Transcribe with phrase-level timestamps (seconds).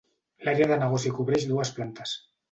[0.47, 2.15] L'àrea de negoci cobreix dues plantes.